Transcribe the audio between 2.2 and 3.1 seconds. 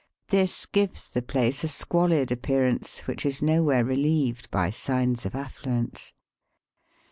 appearance,